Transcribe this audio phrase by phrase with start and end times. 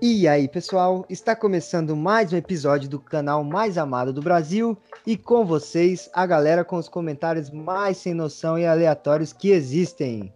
[0.00, 4.76] E aí, pessoal, está começando mais um episódio do canal mais amado do Brasil
[5.06, 10.32] e com vocês a galera com os comentários mais sem noção e aleatórios que existem.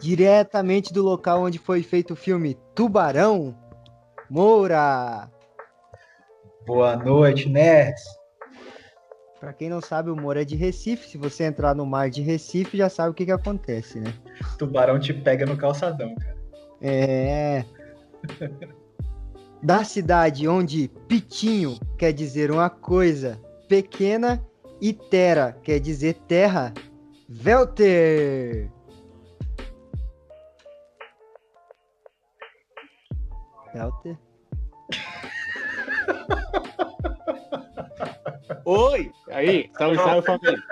[0.00, 3.56] Diretamente do local onde foi feito o filme Tubarão,
[4.30, 5.28] Moura.
[6.66, 8.02] Boa noite, nerds.
[9.40, 11.08] Para quem não sabe, o Moura é de Recife.
[11.08, 14.12] Se você entrar no mar de Recife, já sabe o que, que acontece, né?
[14.58, 16.38] Tubarão te pega no calçadão, cara.
[16.80, 17.64] É.
[19.62, 24.44] da cidade onde pitinho quer dizer uma coisa pequena
[24.80, 26.72] e terra quer dizer terra,
[27.28, 28.70] Velter.
[33.74, 34.16] Velter.
[38.64, 39.12] Oi!
[39.30, 40.62] Aí, salve, salve família.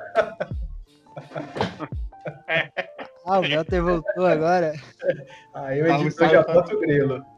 [3.27, 4.73] Ah, o Velter voltou agora.
[5.55, 7.36] Aí o editor já bota o grilo.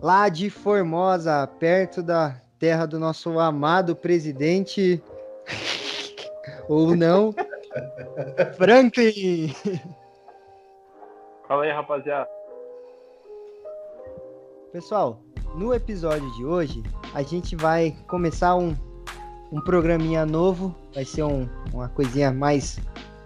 [0.00, 5.02] Lá de Formosa, perto da terra do nosso amado presidente.
[6.68, 7.34] Ou não.
[8.56, 9.54] Franklin!
[11.48, 12.28] Fala aí, rapaziada.
[14.72, 15.20] Pessoal,
[15.54, 16.82] no episódio de hoje,
[17.14, 18.76] a gente vai começar um,
[19.50, 20.74] um programinha novo.
[20.94, 22.78] Vai ser um, uma coisinha mais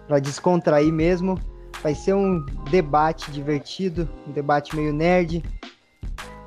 [0.07, 1.39] para descontrair mesmo.
[1.83, 5.43] Vai ser um debate divertido, um debate meio nerd.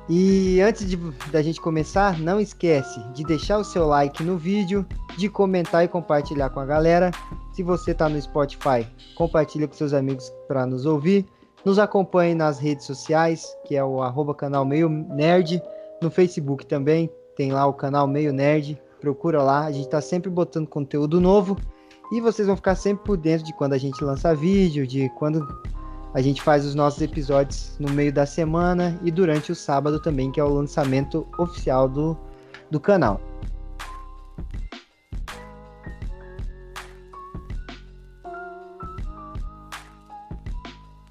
[0.08, 0.96] E antes de,
[1.32, 5.88] da gente começar, não esquece de deixar o seu like no vídeo, de comentar e
[5.88, 7.10] compartilhar com a galera.
[7.52, 11.24] Se você está no Spotify, compartilha com seus amigos para nos ouvir.
[11.64, 15.62] Nos acompanhe nas redes sociais, que é o arroba canal Meio Nerd.
[16.02, 18.80] No Facebook também tem lá o canal Meio Nerd.
[19.00, 21.56] Procura lá, a gente está sempre botando conteúdo novo.
[22.14, 25.44] E vocês vão ficar sempre por dentro de quando a gente lança vídeo, de quando
[26.14, 30.30] a gente faz os nossos episódios no meio da semana e durante o sábado também,
[30.30, 32.16] que é o lançamento oficial do,
[32.70, 33.20] do canal.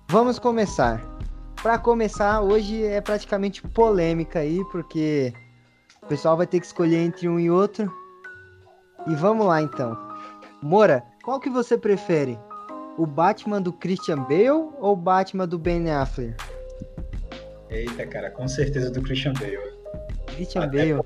[0.08, 1.04] Vamos começar.
[1.62, 5.34] Para começar, hoje é praticamente polêmica aí, porque
[6.02, 7.94] o pessoal vai ter que escolher entre um e outro.
[9.06, 10.13] E vamos lá então.
[10.64, 12.40] Moura, qual que você prefere?
[12.98, 16.36] O Batman do Christian Bale ou o Batman do Ben Affleck?
[17.70, 19.58] Eita, cara, com certeza do Christian Bale.
[20.28, 21.02] Christian Até Bale.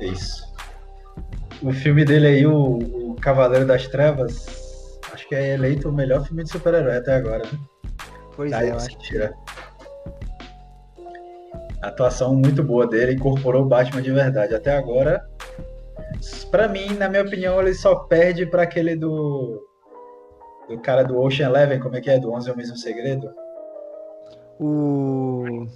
[0.00, 0.42] É isso.
[1.62, 2.78] O filme dele aí, o,
[3.12, 7.44] o Cavaleiro das Trevas, acho que é eleito o melhor filme de super-herói até agora,
[7.44, 7.58] né?
[8.34, 8.98] Pois é, eu acho.
[8.98, 9.32] Tira.
[11.80, 14.52] Atuação muito boa dele, incorporou o Batman de verdade.
[14.52, 15.24] Até agora,
[16.50, 19.66] para mim, na minha opinião, ele só perde para aquele do
[20.68, 22.18] do cara do Ocean Eleven, como é que é?
[22.18, 23.30] Do 11 é o mesmo segredo?
[24.58, 25.66] O.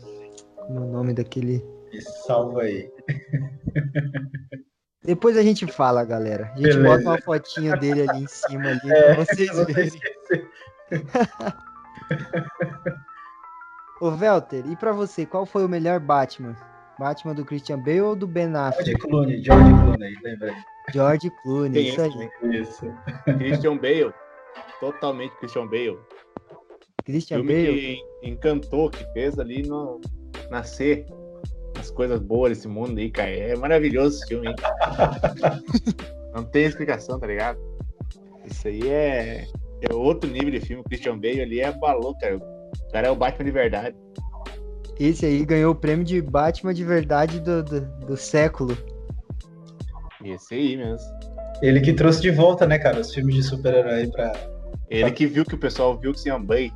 [0.56, 1.64] Como é o nome daquele.
[1.92, 2.90] Me salva aí.
[5.04, 6.50] Depois a gente fala, galera.
[6.54, 6.82] A gente Beleza.
[6.82, 9.90] bota uma fotinha dele ali em cima ali é, pra vocês verem.
[14.00, 16.56] Ô, Velter, e pra você, qual foi o melhor Batman?
[16.98, 18.90] Batman do Christian Bale ou do Ben Affleck?
[18.90, 20.54] George Clooney, George Clooney, lembrei.
[20.92, 22.30] George Clooney, isso aí.
[22.60, 22.86] Isso.
[23.38, 24.12] Christian Bale
[24.80, 25.98] totalmente Christian Bale.
[27.04, 27.96] Christian Filme Bale.
[28.20, 30.00] Que encantou, que fez ali no
[30.50, 31.06] nascer
[31.78, 33.30] as coisas boas desse mundo aí, cara.
[33.30, 34.54] É maravilhoso esse filme, hein?
[36.34, 37.58] Não tem explicação, tá ligado?
[38.44, 39.46] Isso aí é,
[39.80, 40.82] é outro nível de filme.
[40.82, 42.36] O Christian Bale ali é balou, cara.
[42.36, 43.96] O cara é o Batman de verdade.
[44.98, 48.76] Esse aí ganhou o prêmio de Batman de verdade do, do, do século.
[50.24, 51.06] Esse aí mesmo.
[51.62, 54.32] Ele que trouxe de volta, né, cara, os filmes de super-herói pra,
[54.88, 56.72] ele que viu que o pessoal viu que se Bale,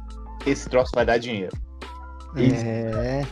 [0.47, 1.57] esse troço vai dar dinheiro.
[2.37, 3.23] É.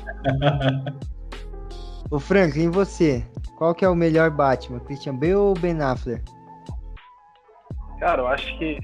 [2.10, 3.24] Ô Franklin, e você?
[3.58, 4.80] Qual que é o melhor Batman?
[4.80, 6.22] Christian Bale ou Ben Affleck?
[7.98, 8.78] Cara, eu acho que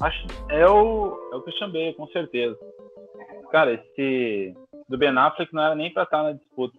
[0.00, 2.56] acho é o é o Christian Bale, com certeza.
[3.50, 4.54] Cara, esse
[4.88, 6.78] do Ben Affleck não era nem pra estar na disputa.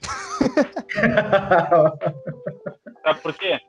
[3.02, 3.60] Sabe por quê?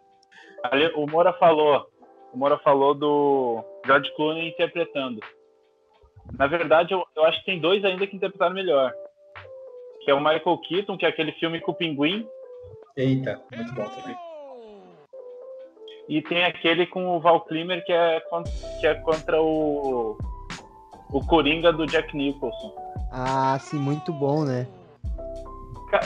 [0.63, 1.87] Ali, o Moura falou,
[2.33, 5.19] o Moura falou do George Clooney interpretando.
[6.37, 8.93] Na verdade, eu, eu acho que tem dois ainda que interpretaram melhor.
[10.03, 12.27] Que é o Michael Keaton, que é aquele filme com o Pinguim.
[12.95, 14.15] Eita, muito bom também.
[16.07, 18.21] E tem aquele com o Val Kilmer, que é,
[18.79, 20.17] que é contra o,
[21.11, 22.88] o Coringa do Jack Nicholson.
[23.11, 24.67] Ah, sim, muito bom, né?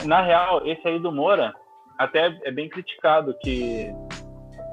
[0.04, 1.52] Na real, esse aí do Moura
[1.98, 3.92] até é bem criticado, que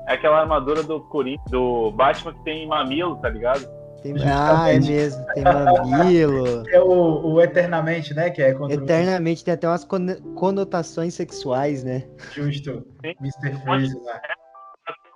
[0.07, 3.65] é aquela armadura do Coringa, do Batman que tem mamilo, tá ligado?
[4.01, 4.15] Tem...
[4.25, 5.23] Ah, é mesmo.
[5.33, 6.63] Tem mamilo.
[6.73, 8.29] É o, o Eternamente, né?
[8.31, 12.07] Que é contra o- Eternamente tem até umas cono- conotações sexuais, né?
[12.31, 12.83] Justo.
[13.05, 13.13] Sim.
[13.19, 13.63] Mr.
[13.63, 14.19] Freeze lá.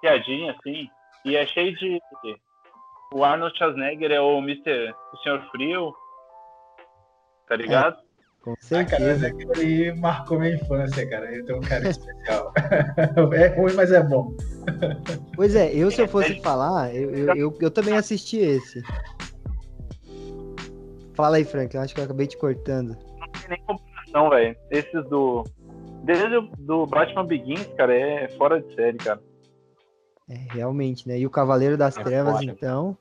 [0.01, 0.87] piadinha, assim,
[1.23, 1.99] e é cheio de.
[3.13, 4.93] O Arnold Schwarzenegger é o Mr.
[5.13, 5.93] o Senhor Frio.
[7.47, 7.97] Tá ligado?
[8.41, 9.51] Com Ah, cara, mas certeza.
[9.55, 11.33] ali marcou minha infância, cara.
[11.33, 12.53] Eu tenho um carinho especial.
[13.33, 14.35] é ruim, mas é bom.
[15.35, 18.81] Pois é, eu se eu fosse falar, eu, eu, eu, eu também assisti esse.
[21.13, 22.89] Fala aí, Frank, eu acho que eu acabei te cortando.
[23.19, 24.55] Não tem nem comparação, velho.
[24.69, 25.43] Esses do.
[26.03, 29.19] Desde o do Batman Begins, cara, é fora de série, cara.
[30.29, 31.17] É, realmente, né?
[31.17, 32.51] E o Cavaleiro das É Trevas, foda.
[32.51, 32.97] então.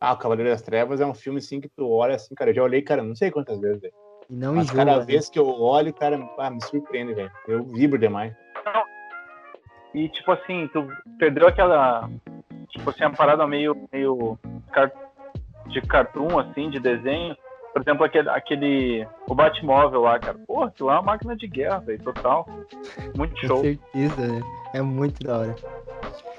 [0.00, 2.50] Ah, o Cavaleiro das Trevas é um filme assim que tu olha assim, cara.
[2.50, 3.94] Eu já olhei, cara, não sei quantas vezes, velho.
[4.28, 4.84] E não Mas enjoa.
[4.84, 5.04] cada né?
[5.04, 7.30] vez que eu olho, cara, ah, me surpreende, velho.
[7.48, 8.34] Eu vibro demais.
[9.94, 10.86] E tipo assim, tu
[11.18, 12.10] perdeu aquela.
[12.68, 13.88] Tipo assim, a parada meio.
[13.92, 14.38] meio
[15.68, 17.34] de cartoon, assim, de desenho.
[17.72, 18.28] Por exemplo, aquele.
[18.28, 20.38] aquele o Batmóvel lá, cara.
[20.46, 22.46] Porra, aquilo lá é uma máquina de guerra, velho, total.
[23.16, 23.60] Muito Com show.
[23.62, 24.40] certeza, né?
[24.74, 25.56] É muito da hora.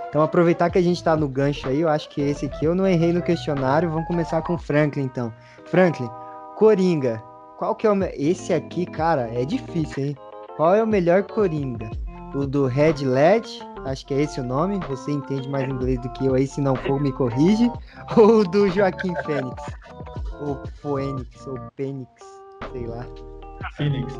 [0.09, 2.74] Então, aproveitar que a gente tá no gancho aí, eu acho que esse aqui eu
[2.74, 3.89] não errei no questionário.
[3.89, 5.33] Vamos começar com o Franklin, então.
[5.65, 6.09] Franklin,
[6.56, 7.21] Coringa.
[7.57, 7.95] Qual que é o.
[7.95, 10.18] me- Esse aqui, cara, é difícil, hein?
[10.56, 11.89] Qual é o melhor Coringa?
[12.33, 13.48] O do Red Led,
[13.86, 14.80] acho que é esse o nome.
[14.88, 17.69] Você entende mais inglês do que eu aí, se não for, me corrige.
[18.18, 19.63] Ou o do Joaquim Fênix?
[20.42, 22.12] Ou Fênix, ou Pênix,
[22.71, 23.04] sei lá.
[23.75, 24.13] Phoenix.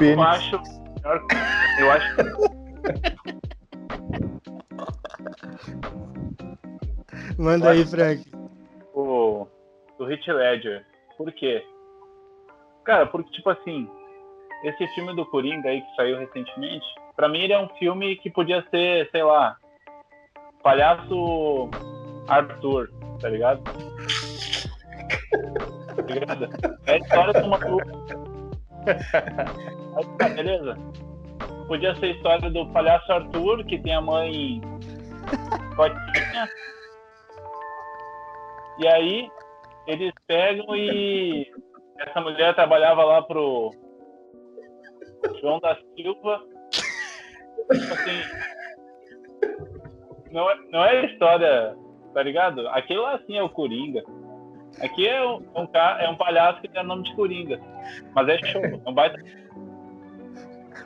[0.00, 0.60] Eu acho.
[1.78, 2.16] Eu acho
[7.38, 8.24] Manda aí, Frank.
[8.94, 9.46] o
[9.98, 10.84] do Hit Ledger.
[11.16, 11.64] Por quê?
[12.84, 13.88] Cara, porque, tipo assim,
[14.64, 18.30] esse filme do Coringa aí que saiu recentemente, pra mim ele é um filme que
[18.30, 19.56] podia ser, sei lá,
[20.62, 21.70] Palhaço
[22.28, 22.90] Arthur,
[23.20, 23.62] tá ligado?
[25.96, 26.48] Tá ligado?
[26.86, 27.58] É a história de uma.
[29.96, 30.76] Aí, tá, beleza?
[31.66, 34.60] Podia ser a história do Palhaço Arthur, que tem a mãe
[35.76, 36.48] Cotinha.
[38.78, 39.30] E aí,
[39.86, 41.50] eles pegam e
[41.98, 43.72] essa mulher trabalhava lá pro
[45.40, 46.42] João da Silva.
[47.72, 48.22] Tipo assim,
[50.30, 51.76] não é, não é história,
[52.12, 52.68] tá ligado?
[52.68, 54.02] Aquilo lá sim é o Coringa.
[54.80, 55.68] Aqui é um, é um,
[56.00, 57.58] é um palhaço que tem o nome de Coringa.
[58.14, 59.18] Mas é show, é um baita.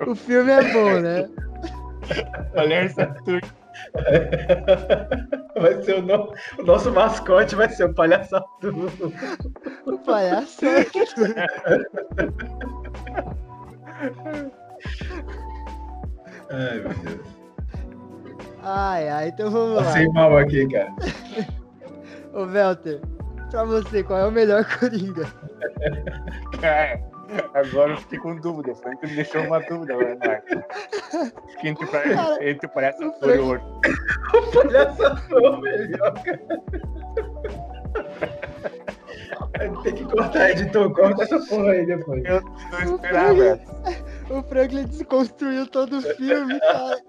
[0.07, 1.29] O filme é bom, né?
[2.55, 3.41] Palhaço Arthur.
[5.61, 8.75] Vai ser o, no- o nosso mascote, vai ser o palhaço Arthur.
[9.87, 10.61] O palhaço.
[16.51, 17.27] Ai, meu Deus.
[18.63, 19.85] Ai, ai, então vamos lá.
[19.85, 20.93] Passei mal aqui, cara.
[22.35, 23.01] Ô, Velter,
[23.51, 25.27] pra você, qual é o melhor Coringa?
[26.61, 27.01] Cara,
[27.55, 28.73] agora eu fiquei com dúvida.
[28.73, 30.47] O Frank me deixou uma dúvida, Marco?
[31.53, 33.61] Fiquei entre, Cara, entre o Palhaço e o Frank- Arthur.
[34.35, 35.03] O palhaço
[35.35, 36.41] é o melhor, cara.
[39.83, 40.93] Tem que cortar, editor.
[40.95, 42.25] Corta essa porra aí depois.
[42.25, 43.61] Eu não esperava.
[44.31, 47.01] O Franklin desconstruiu todo o filme, cara.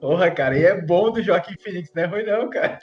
[0.00, 0.58] Porra, cara.
[0.58, 2.78] E é bom do Joaquim Phoenix, não é ruim não, cara.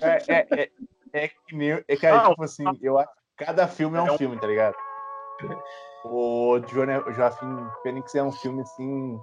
[0.00, 0.70] É, é, é,
[1.12, 1.82] é que nem.
[1.88, 4.38] É, cara, Não, tipo assim, eu acho que cada filme é um É um- filme,
[4.38, 4.76] tá ligado?
[6.04, 6.58] O
[7.12, 9.20] Joaquim Fênix é um filme assim.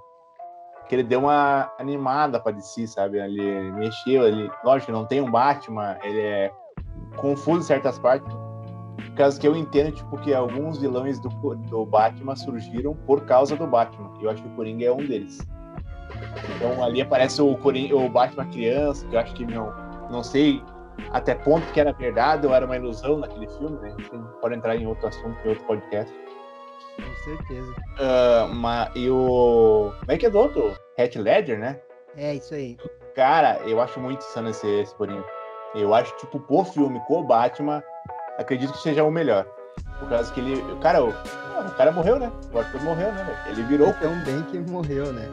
[0.88, 3.18] Que ele deu uma animada pra DC, sabe?
[3.18, 4.52] Ele mexeu, ele.
[4.64, 6.52] Lógico, não tem um Batman, ele é
[7.16, 8.28] confuso em certas partes.
[9.16, 13.68] Causa que eu entendo, tipo, que alguns vilões do, do Batman surgiram por causa do
[13.68, 14.12] Batman.
[14.20, 15.38] Eu acho que o Coringa é um deles.
[16.56, 19.72] Então ali aparece o, Coringa, o Batman criança, que eu acho que não,
[20.10, 20.62] não sei
[21.12, 23.96] até ponto que era verdade ou era uma ilusão naquele filme, né?
[24.00, 26.14] Enfim, pode entrar em outro assunto, em outro podcast.
[26.96, 27.74] Com certeza.
[28.00, 29.92] Ah, mas, e o.
[30.00, 30.76] Como é que é do outro?
[30.98, 31.80] Heath Ledger, né?
[32.16, 32.78] É, isso aí.
[33.16, 34.96] Cara, eu acho muito insano esse, esse.
[35.76, 37.84] Eu acho, tipo, por filme, com o Batman,
[38.38, 39.46] acredito que seja o melhor.
[40.00, 40.62] Por causa que ele.
[40.82, 42.32] Cara, o, o cara morreu, né?
[42.54, 43.46] O Arthur morreu, né?
[43.50, 45.28] Ele virou, Tão bem que morreu, né?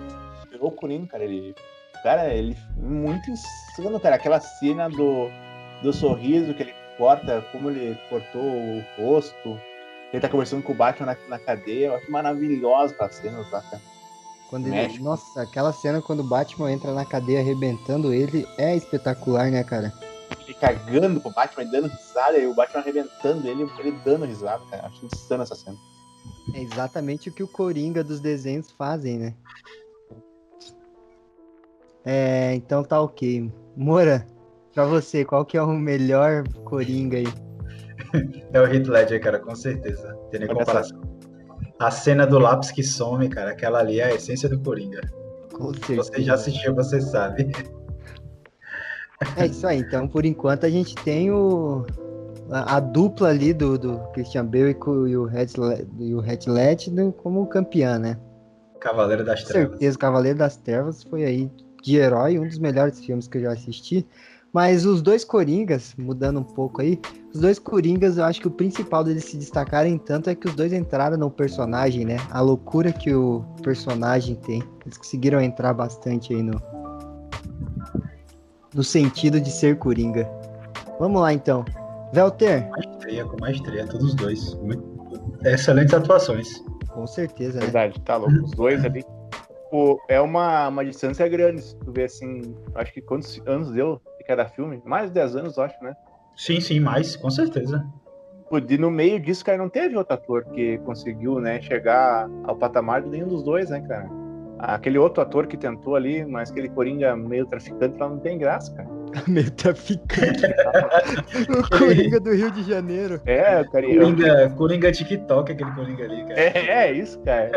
[0.51, 1.25] virou o Coringa, cara.
[1.25, 1.55] Ele.
[2.03, 2.57] Cara, ele.
[2.77, 4.17] Muito insano, cara.
[4.17, 5.29] Aquela cena do,
[5.83, 9.59] do sorriso que ele corta, como ele cortou o rosto.
[10.13, 11.87] Ele tá conversando com o Batman na, na cadeia.
[11.87, 13.81] Eu acho maravilhosa aquela cena, cara?
[14.49, 14.77] Quando ele...
[14.77, 15.05] México.
[15.05, 19.93] Nossa, aquela cena quando o Batman entra na cadeia arrebentando ele é espetacular, né, cara?
[20.45, 24.89] Ele cagando pro Batman, dando risada, e o Batman arrebentando ele, ele dando risada, cara.
[24.89, 25.77] Acho insano essa cena.
[26.55, 29.35] É exatamente o que o Coringa dos desenhos fazem, né?
[32.05, 33.53] É, então tá ok.
[33.77, 34.27] Moura,
[34.75, 37.27] pra você, qual que é o melhor Coringa aí?
[38.53, 40.17] É o Heath Ledger, cara, com certeza.
[40.31, 41.01] Tem nem Olha comparação.
[41.79, 45.01] A cena do lápis que some, cara, aquela ali é a essência do Coringa.
[45.53, 46.23] Com Você certeza.
[46.23, 47.53] já assistiu, você sabe.
[49.37, 49.79] É isso aí.
[49.79, 51.85] Então, por enquanto, a gente tem o,
[52.51, 54.77] a, a dupla ali do, do Christian Bale
[55.09, 58.19] e, o Heath Le- e o Heath Ledger como campeã, né?
[58.81, 59.71] Cavaleiro das Com Trevas.
[59.71, 61.51] certeza, Cavaleiro das Trevas foi aí
[61.83, 64.07] de herói, um dos melhores filmes que eu já assisti.
[64.53, 67.01] Mas os dois Coringas, mudando um pouco aí,
[67.33, 70.55] os dois Coringas, eu acho que o principal deles se destacarem tanto é que os
[70.55, 72.17] dois entraram no personagem, né?
[72.31, 74.63] A loucura que o personagem tem.
[74.85, 76.61] Eles conseguiram entrar bastante aí no,
[78.75, 80.29] no sentido de ser Coringa.
[80.99, 81.65] Vamos lá então.
[82.13, 84.55] Velter, Maestria, com maestria, todos os dois.
[84.55, 84.91] Muito-
[85.45, 86.63] Excelentes atuações.
[86.93, 87.67] com certeza, né?
[87.67, 88.35] Verdade, tá louco.
[88.45, 89.05] Os dois ali.
[89.71, 92.53] Pô, é uma, uma distância grande, se tu vê assim.
[92.75, 94.83] Acho que quantos anos deu de cada filme?
[94.85, 95.97] Mais de 10 anos, eu acho, né?
[96.37, 97.85] Sim, sim, mais, com certeza.
[98.69, 103.03] E no meio disso, cara, não teve outro ator que conseguiu, né, chegar ao patamar
[103.03, 104.09] de nenhum dos dois, né, cara?
[104.59, 108.75] Aquele outro ator que tentou ali, mas aquele Coringa meio traficante lá não tem graça,
[108.75, 108.89] cara.
[109.27, 110.45] Meio traficante.
[111.51, 113.21] o Coringa do Rio de Janeiro.
[113.27, 113.87] É, cara.
[113.87, 116.41] eu- Coringa, Coringa TikTok, aquele Coringa ali, cara.
[116.41, 117.51] É, é isso, cara.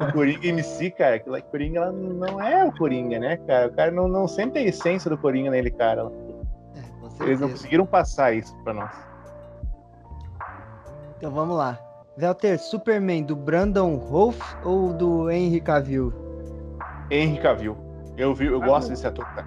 [0.00, 3.68] O Coringa MC, cara, aquilo lá, Coringa ela não é o Coringa, né, cara?
[3.68, 6.10] O cara não, não sente a essência do Coringa nele, cara.
[7.20, 8.92] É, Eles não conseguiram passar isso pra nós.
[11.16, 11.78] Então vamos lá.
[12.16, 16.12] Velter, Superman do Brandon Rolf ou do Henry Cavill?
[17.10, 17.76] Henry Cavill.
[18.16, 19.46] Eu, vi, eu gosto desse ator, cara.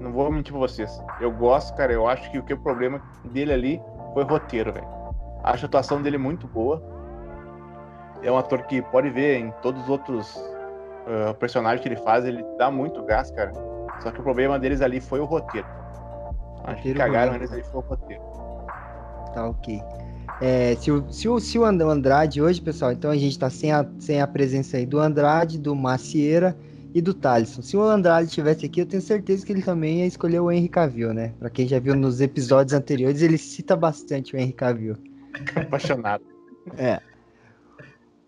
[0.00, 1.02] Não vou mentir pra vocês.
[1.20, 1.92] Eu gosto, cara.
[1.92, 4.86] Eu acho que o que o problema dele ali foi o roteiro, velho.
[5.42, 6.82] Acho a atuação dele muito boa.
[8.22, 10.36] É um ator que pode ver em todos os outros
[11.06, 13.52] ah, personagens que ele faz, ele dá muito gás, cara.
[14.00, 15.66] Só que o problema deles ali foi o roteiro.
[16.64, 18.22] Acho que cagaram eles ali foi o roteiro.
[19.32, 19.80] Tá ok.
[20.40, 23.72] É, se, o, se, o, se o Andrade hoje, pessoal, então a gente tá sem
[23.72, 26.56] a, sem a presença aí do Andrade, do Macieira
[26.96, 27.60] e do Thalisson.
[27.60, 30.66] Se o Andrade estivesse aqui, eu tenho certeza que ele também ia escolher o Henry
[30.66, 31.34] Cavill, né?
[31.38, 34.96] Pra quem já viu nos episódios anteriores, ele cita bastante o Henry Cavill.
[35.54, 36.24] Apaixonado.
[36.78, 36.98] É.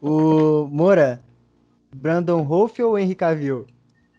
[0.02, 1.24] O Moura,
[1.96, 3.66] Brandon Rolf ou Henry Cavill?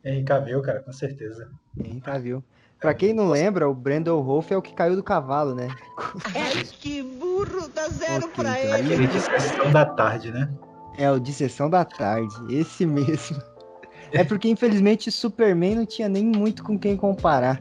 [0.04, 1.48] Henry Cavill, cara, com certeza.
[1.78, 2.44] Henry Cavill.
[2.80, 5.68] Pra quem não lembra, o Brandon Rolf é o que caiu do cavalo, né?
[6.36, 8.94] Ai, que burro, dá zero Ok, pra então ele.
[8.96, 10.50] Aquele de sessão da tarde, né?
[10.98, 13.40] É o de sessão da tarde, esse mesmo.
[14.12, 17.60] É porque infelizmente Superman não tinha nem muito com quem comparar.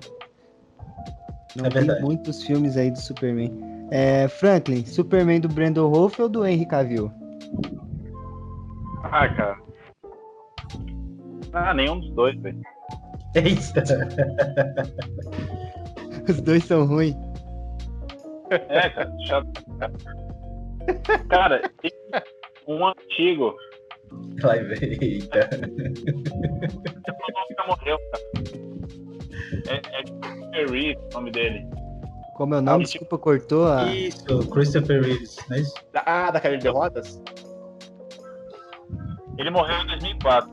[1.57, 2.03] Não É tem verdade.
[2.03, 3.53] muitos filmes aí do Superman.
[3.91, 7.11] É, Franklin, Superman do Brandon Rolf ou do Henry Cavill?
[9.05, 9.59] Ah, cara.
[11.53, 12.61] Ah, nenhum dos dois, velho.
[13.35, 13.85] Eita!
[16.29, 17.17] Os dois são ruins.
[18.51, 19.49] É, cara, chato.
[21.29, 21.91] Cara, tem
[22.67, 23.55] um antigo.
[24.43, 25.51] Vai ver, eita.
[27.51, 28.25] Nunca morreu, cara.
[29.69, 31.67] É, é Christopher Reeve o nome dele.
[32.37, 32.85] Como é o nome?
[32.85, 33.85] Ah, Desculpa, cortou a.
[33.87, 35.75] Isso, Christopher Reeves, não é isso?
[35.95, 37.21] Ah, da cadeira de rodas?
[39.39, 40.51] Ele morreu em 2004.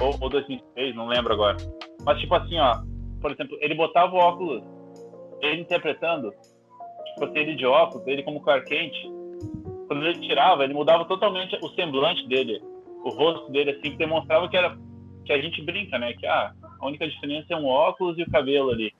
[0.00, 1.56] Ou, ou 2006, não lembro agora.
[2.04, 2.82] Mas, tipo assim, ó.
[3.20, 4.62] Por exemplo, ele botava o óculos.
[5.42, 6.32] Ele interpretando.
[7.14, 8.92] Tipo assim, ele de óculos, ele como Clark Kent.
[9.90, 12.62] Quando ele tirava, ele mudava totalmente o semblante dele.
[13.04, 14.78] O rosto dele, assim, que demonstrava que era.
[15.24, 16.12] Que a gente brinca, né?
[16.12, 18.94] Que ah, a única diferença é um óculos e o cabelo ali.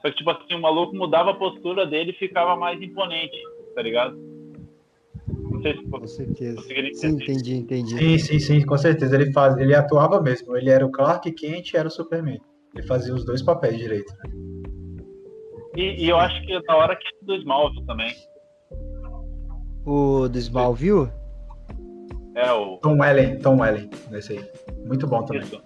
[0.00, 3.36] Só que, tipo assim, o maluco mudava a postura dele e ficava mais imponente,
[3.74, 4.16] tá ligado?
[5.28, 6.62] Não sei se Com certeza.
[6.94, 7.98] Sim, entendi, entendi.
[7.98, 9.14] Sim, sim, sim, com certeza.
[9.14, 10.56] Ele, faz, ele atuava mesmo.
[10.56, 12.40] Ele era o Clark Kent e era o Superman.
[12.74, 14.10] Ele fazia os dois papéis direito.
[15.76, 18.14] E, e eu acho que na hora que é do Smallville também.
[19.90, 21.10] O do Smallville?
[22.34, 22.76] É o.
[22.78, 24.50] Tom Welling, Tom Welling, nesse aí.
[24.86, 25.42] Muito bom também.
[25.42, 25.62] Isso.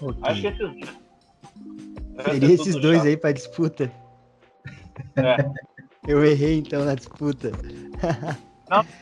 [0.00, 0.18] Ok.
[0.22, 0.90] Acho que esses dois.
[2.24, 3.90] Seria esses dois aí pra disputa.
[5.16, 5.36] É.
[6.08, 7.50] Eu errei então na disputa.
[8.70, 8.84] Não.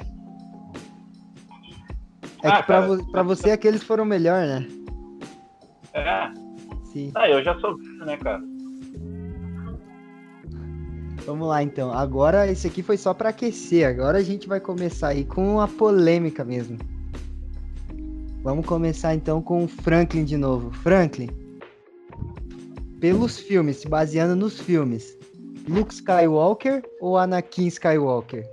[2.40, 2.87] É Ah, que pra, cara.
[2.87, 4.64] vo- pra você aqueles foram melhor, né?
[5.92, 6.30] É.
[6.92, 7.11] Sim.
[7.16, 8.40] Ah, eu já sou né, cara?
[11.28, 11.92] Vamos lá então.
[11.92, 13.87] Agora esse aqui foi só pra aquecer.
[13.87, 16.78] Agora a gente vai começar aí com a polêmica mesmo.
[18.42, 20.70] Vamos começar então com o Franklin de novo.
[20.70, 21.28] Franklin,
[22.99, 25.18] pelos filmes, se baseando nos filmes,
[25.68, 28.49] Luke Skywalker ou Anakin Skywalker?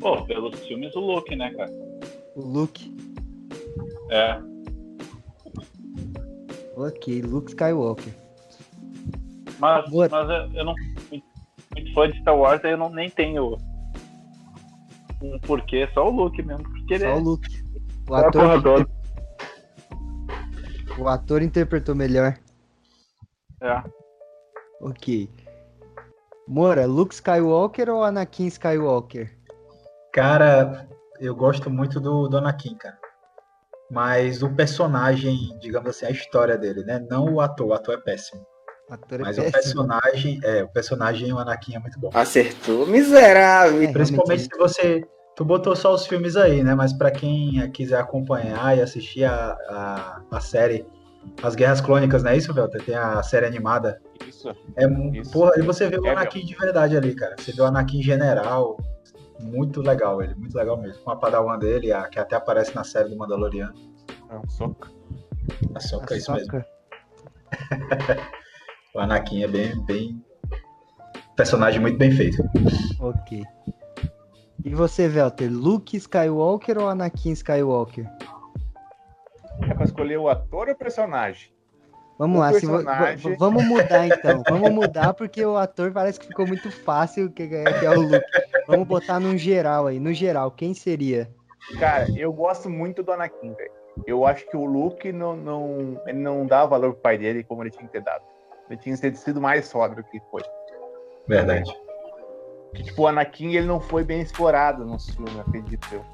[0.00, 1.70] Pô, pelos filmes o Luke, né, cara?
[2.34, 2.96] O Luke.
[4.10, 4.40] É.
[6.76, 8.25] Ok, Luke Skywalker.
[9.58, 10.08] Mas, Boa.
[10.10, 11.22] mas eu, eu não sou
[11.74, 13.56] muito, fã de Star Wars, aí eu não, nem tenho
[15.22, 16.62] um porquê, só o Luke mesmo.
[16.64, 17.64] Porque ele Só é, o Luke.
[18.08, 18.88] O é ator, toda.
[20.98, 22.38] o ator interpretou melhor.
[23.60, 23.82] É.
[24.80, 25.30] Ok.
[26.46, 29.36] Moura, Luke Skywalker ou Anakin Skywalker?
[30.12, 32.98] Cara, eu gosto muito do, do Anakin, cara.
[33.90, 37.04] Mas o personagem, digamos assim, a história dele, né?
[37.10, 38.44] Não o ator, o ator é péssimo.
[38.88, 39.52] O ator é Mas o péssimo.
[39.88, 42.10] personagem, é, o personagem, o Anakin é muito bom.
[42.14, 43.82] Acertou, miserável.
[43.82, 45.04] É, Principalmente se você.
[45.34, 46.74] Tu botou só os filmes aí, né?
[46.74, 50.86] Mas pra quem quiser acompanhar e assistir a, a, a série
[51.42, 52.82] As Guerras Clônicas, não é isso, Velter?
[52.82, 54.00] Tem a série animada.
[54.26, 54.48] Isso.
[54.76, 54.86] É,
[55.18, 55.32] Isso.
[55.32, 57.34] porra, e você vê o É, Anakin de verdade ali, cara.
[57.38, 58.78] Você vê o Anakin general.
[59.38, 61.02] Muito legal ele, muito legal mesmo.
[61.04, 63.74] Com a padawan dele, a, que até aparece na série do Mandaloriano.
[64.30, 64.88] É um soco.
[65.74, 66.64] A Soca, é isso mesmo.
[68.96, 70.24] O Anakin é bem, bem.
[71.36, 72.42] Personagem muito bem feito.
[72.98, 73.42] Ok.
[74.64, 78.08] E você, Velter, Luke Skywalker ou Anakin Skywalker?
[79.68, 81.50] É pra escolher o ator ou o personagem?
[82.18, 83.32] Vamos O lá, se vo- personagem.
[83.32, 84.42] v- vamos mudar então.
[84.48, 88.00] Vamos mudar porque o ator parece que ficou muito fácil, que, é- que é o
[88.00, 88.24] Luke.
[88.66, 90.00] Vamos botar num geral aí.
[90.00, 91.30] No geral, quem seria?
[91.78, 93.70] Cara, eu gosto muito do Anakin, velho.
[94.06, 97.62] Eu acho que o Luke não, não, ele não dá valor pro pai dele como
[97.62, 98.22] ele tinha que ter dado.
[98.68, 100.42] Ele tinha que ter sido mais do que foi.
[101.28, 101.72] Verdade.
[102.74, 106.04] Que, tipo, o Anakin ele não foi bem explorado no filme, acredito eu.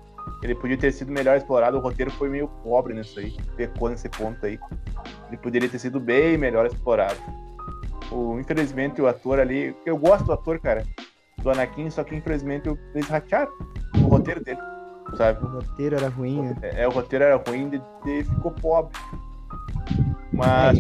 [0.43, 4.09] Ele podia ter sido melhor explorado, o roteiro foi meio pobre nisso aí, pecou nesse
[4.09, 4.59] ponto aí.
[5.29, 7.17] Ele poderia ter sido bem melhor explorado.
[8.11, 10.85] O, infelizmente o ator ali, eu gosto do ator, cara,
[11.39, 13.51] do Anakin, só que infelizmente eles ratearam
[13.97, 14.61] o roteiro dele,
[15.17, 15.45] sabe?
[15.45, 16.57] O roteiro era ruim, né?
[16.63, 18.97] É, o roteiro era ruim de- ficou pobre.
[20.33, 20.79] Mas,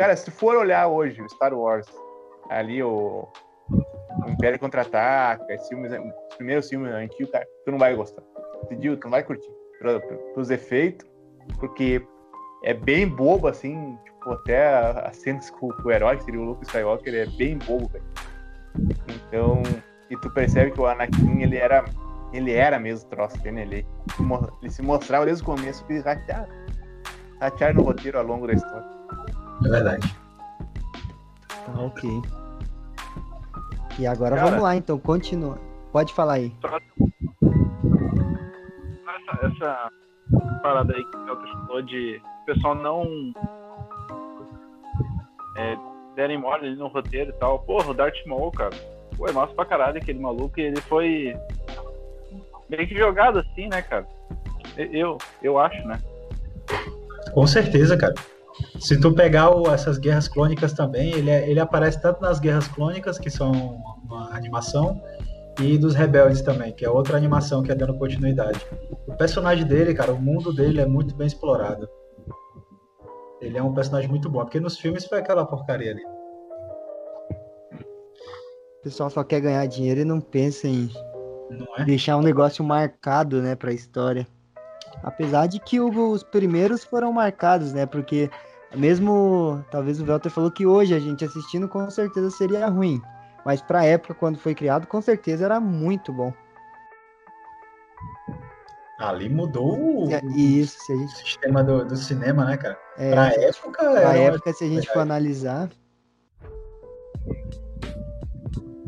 [0.00, 1.86] cara, se for olhar hoje o Star Wars,
[2.48, 3.28] ali o,
[3.70, 5.68] o Império Contra-Ataca, os
[6.38, 8.22] primeiros filmes antigos, cara, tu não vai gostar.
[8.64, 8.96] Entendeu?
[8.96, 9.50] Tu não vai curtir.
[10.32, 11.06] Pros efeitos,
[11.58, 12.02] porque
[12.64, 14.68] é bem bobo, assim, tipo, até
[15.06, 18.04] as cenas com, o herói, que seria o Luke Skywalker, é bem bobo, velho.
[19.06, 19.62] Então,
[20.08, 21.84] e tu percebe que o Anakin, ele era,
[22.32, 23.62] ele era mesmo troço, né?
[23.62, 23.86] ele,
[24.62, 26.48] ele se mostrava desde o começo que ratearam.
[27.38, 29.00] Ratearam no roteiro ao longo da história.
[29.64, 30.16] É verdade.
[31.48, 32.10] Tá, ok.
[33.98, 34.48] E agora Cara.
[34.48, 35.58] vamos lá, então, continua.
[35.92, 36.52] Pode falar aí.
[39.06, 39.90] Essa, essa
[40.62, 43.32] parada aí que o falou de o pessoal não
[45.56, 45.76] é,
[46.16, 47.58] derem mole ali no roteiro e tal.
[47.60, 48.74] Porra, o Darth Maul, cara.
[49.16, 51.36] Pô, é massa pra caralho aquele maluco e ele foi
[52.68, 54.06] meio que jogado assim, né, cara?
[54.76, 56.00] Eu, eu acho, né?
[57.34, 58.14] Com certeza, cara.
[58.80, 62.66] Se tu pegar o- essas guerras clônicas também, ele, é- ele aparece tanto nas guerras
[62.68, 63.52] clônicas, que são
[64.04, 65.00] uma animação,
[65.60, 68.58] e dos rebeldes também, que é outra animação que é dando continuidade.
[69.06, 71.86] O personagem dele, cara, o mundo dele é muito bem explorado.
[73.40, 76.02] Ele é um personagem muito bom, porque nos filmes foi aquela porcaria ali.
[78.78, 80.88] O pessoal só quer ganhar dinheiro e não pensa em
[81.78, 81.84] é?
[81.84, 84.26] deixar um negócio marcado, né, pra história.
[85.02, 88.30] Apesar de que os primeiros foram marcados, né, porque
[88.76, 93.00] mesmo, talvez o Velter falou que hoje a gente assistindo com certeza seria ruim,
[93.44, 96.32] mas pra época quando foi criado, com certeza era muito bom.
[98.98, 102.78] Ali mudou o, É, isso, se a o gente, sistema do, do cinema, né, cara?
[102.98, 105.70] é, Pra época, pra época, se a gente for analisar.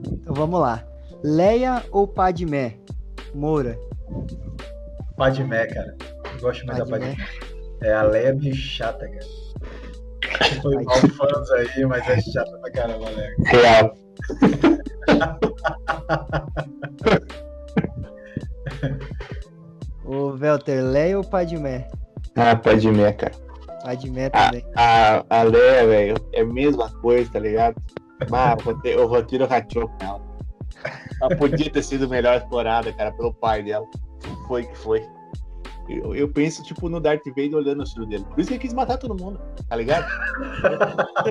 [0.06, 0.84] Então vamos lá.
[1.24, 2.76] Leia ou Padmé?
[3.34, 3.78] Moura.
[5.16, 5.96] Padmé, cara.
[6.34, 7.16] Eu gosto mais da Padmé.
[7.82, 7.88] Padmé.
[7.88, 9.26] É, a Leia é meio chata, cara.
[10.62, 13.34] Foi mal fãs aí, mas é chata pra caramba, Leia.
[13.46, 13.94] Real.
[20.04, 21.88] Ô, Velter, Leia ou Padmé?
[22.36, 23.34] Ah, ir, cara.
[23.84, 24.64] Padmé também.
[24.76, 27.74] A, a Leia, velho, é a mesma coisa, tá ligado?
[28.28, 29.06] Mas o roteiro, o
[29.46, 30.20] rateou com ela.
[31.20, 33.86] Ela podia ter sido melhor explorada, cara, pelo pai dela.
[34.46, 35.04] Foi que foi.
[35.88, 38.24] Eu, eu penso, tipo, no Darth Vader olhando o filho dele.
[38.24, 40.06] Por isso que ele quis matar todo mundo, tá ligado?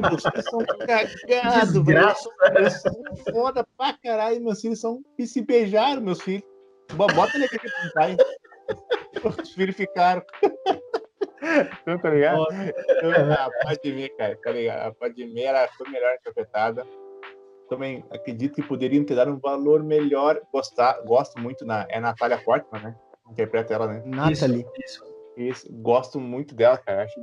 [0.01, 1.83] meus filhos são cagados, velho.
[1.83, 2.29] Desgraça.
[2.55, 2.93] Eles são
[3.31, 4.41] foda pra caralho.
[4.43, 5.01] Meus filhos são.
[5.17, 6.43] E se beijaram, meus filhos.
[6.93, 8.17] Bo- Bota ele aqui pra pintar, hein?
[9.41, 10.21] Os filhos ficaram.
[11.81, 12.45] Então, tá ligado?
[12.51, 14.87] Então, a Padmé, cara, tá ligado?
[14.87, 16.85] A Padmé ela foi melhor interpretada.
[17.69, 20.39] Também acredito que poderiam ter dado um valor melhor.
[20.53, 22.95] Gostar, gosto muito na é a Natália Portman, né?
[23.31, 24.03] Interpreta ela, né?
[24.05, 24.65] Natalie.
[24.77, 25.11] Isso, isso.
[25.37, 27.03] Isso, gosto muito dela, cara.
[27.03, 27.19] Acho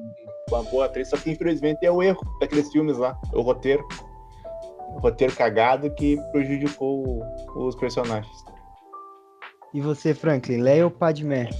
[0.50, 3.86] uma boa atriz, só que infelizmente é o erro daqueles filmes lá, o roteiro.
[4.96, 7.22] O roteiro cagado que prejudicou
[7.54, 8.44] os personagens.
[9.74, 11.50] E você, Franklin, Leia ou Padmé?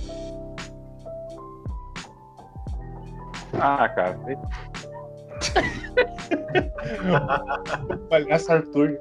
[3.53, 4.19] Ah, cara.
[8.09, 8.99] Palhaço Arthur.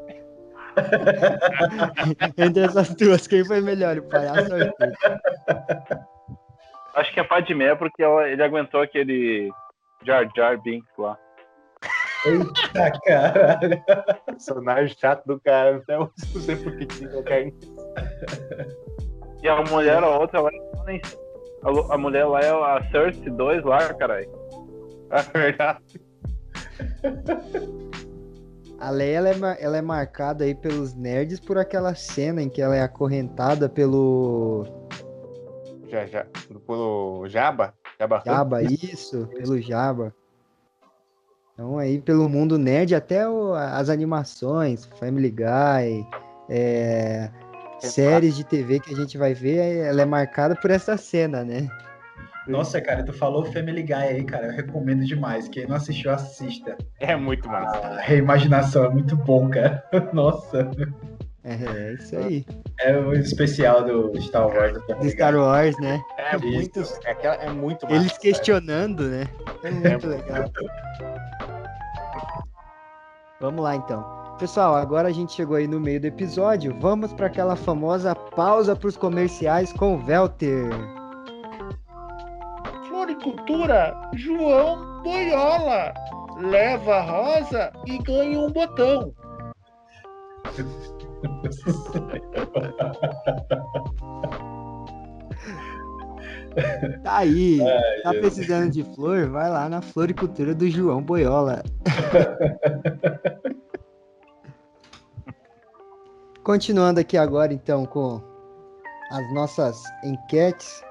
[2.38, 6.00] Entre essas duas, quem foi melhor, o palhaço ou o Arthur?
[6.96, 9.52] Acho que é Padmé porque ela- ele aguentou aquele
[10.04, 11.18] Jar Jar Binks lá.
[12.26, 13.84] Eita, caralho.
[14.26, 15.78] Personagem chato do cara.
[15.78, 17.52] Até hoje não sei por que tinha qualquer
[19.44, 20.50] E a mulher, a outra, ela
[20.86, 21.02] nem-
[21.63, 24.30] a, a mulher lá é a Cersei 2 lá, caralho.
[25.12, 26.02] É verdade.
[28.80, 32.62] A Leia ela é, ela é marcada aí pelos nerds por aquela cena em que
[32.62, 34.66] ela é acorrentada pelo
[35.90, 36.26] Já, já.
[36.66, 37.74] Pelo Jabba?
[38.00, 38.22] Jabba?
[38.26, 40.13] Jabba, isso, pelo Jabba.
[41.54, 46.06] Então aí pelo mundo nerd até o- as animações, Family Guy,
[46.50, 47.32] é,
[47.80, 51.68] séries de TV que a gente vai ver, ela é marcada por essa cena, né?
[52.48, 54.48] Nossa, cara, tu falou Family Guy aí, cara.
[54.48, 55.48] Eu recomendo demais.
[55.48, 56.78] Quem não assistiu, assista.
[57.00, 57.78] É muito massa.
[57.78, 59.84] A reimaginação é muito bom, cara.
[60.14, 60.70] Nossa.
[61.44, 62.46] É, é isso aí.
[62.82, 64.74] É o especial do Star Wars.
[64.74, 65.42] Do Do Family Star Guy.
[65.42, 66.02] Wars, né?
[66.18, 67.96] É muito, é, aquela- é muito massa.
[67.96, 69.28] Eles questionando, né?
[69.64, 70.52] É muito legal.
[73.40, 74.18] Vamos lá então.
[74.40, 76.76] Pessoal, agora a gente chegou aí no meio do episódio.
[76.80, 80.70] Vamos para aquela famosa pausa para os comerciais com o Velter.
[83.28, 85.94] Floricultura, João Boiola.
[86.40, 89.13] Leva a rosa e ganha um botão.
[97.04, 97.60] Tá aí.
[98.04, 98.22] tá Jesus.
[98.22, 99.30] precisando de flor?
[99.30, 101.62] Vai lá na floricultura do João Boiola.
[106.44, 108.22] Continuando aqui agora, então, com
[109.12, 110.82] as nossas enquetes.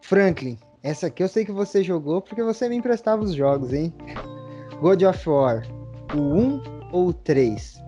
[0.00, 3.92] Franklin, essa aqui eu sei que você jogou porque você me emprestava os jogos, hein?
[4.80, 5.62] God of War,
[6.14, 7.82] o 1 ou o 3?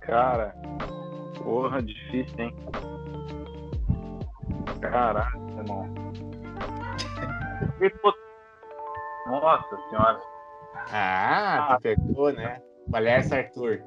[0.00, 0.54] Cara,
[1.36, 2.56] porra, difícil, hein?
[7.82, 8.14] E, pô,
[9.28, 10.20] Nossa senhora.
[10.90, 12.62] Ah, tu pegou, né?
[12.90, 13.82] Palhaço Arthur.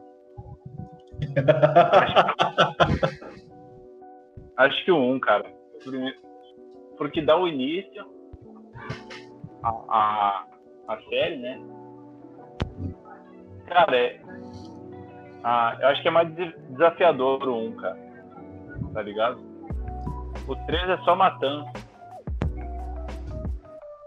[4.57, 5.58] Acho que o 1, cara.
[6.97, 8.05] Porque dá o início
[9.63, 10.45] a, a,
[10.87, 11.59] a série, né?
[13.67, 14.21] Cara, é.
[15.43, 17.97] Ah, eu acho que é mais de- desafiador o 1, cara.
[18.93, 19.39] Tá ligado?
[20.47, 21.71] O 3 é só matança.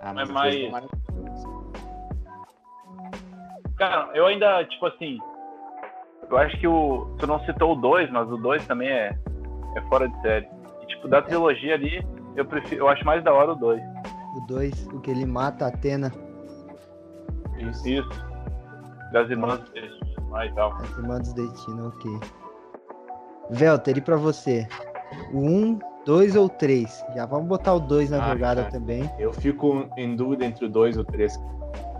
[0.03, 0.89] Ah, Mas os mais- tomaram-
[3.79, 5.19] Cara, eu ainda, tipo assim.
[6.31, 7.17] Eu acho que o.
[7.19, 9.17] Tu não citou o 2, mas o 2 também é,
[9.77, 10.49] é fora de série.
[10.94, 12.05] Tipo, da trilogia ali,
[12.37, 12.83] eu prefiro.
[12.83, 13.81] Eu acho mais da hora o 2.
[14.37, 16.12] O 2, o que ele mata a Atena,
[17.59, 17.88] Isso.
[17.88, 18.09] Isso.
[19.12, 19.90] Das irmãs dele.
[20.35, 20.72] Ah, e tal.
[20.74, 22.11] as irmãs do destino, ok.
[23.50, 24.66] Velter, e pra você?
[25.33, 27.05] O 1, 2 ou 3?
[27.14, 28.72] Já vamos botar o 2 na Ah, jogada cara.
[28.72, 29.11] também.
[29.18, 31.38] Eu fico em dúvida entre o 2 e o 3.